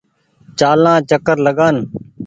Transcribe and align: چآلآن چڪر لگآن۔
چآلآن 0.59 0.99
چڪر 1.09 1.37
لگآن۔ 1.47 1.75